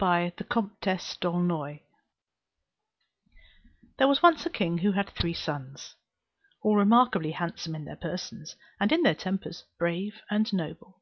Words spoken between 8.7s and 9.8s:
and in their tempers